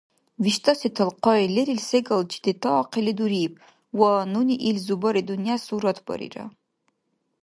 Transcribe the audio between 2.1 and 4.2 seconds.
чедетаахъили дуриб, ва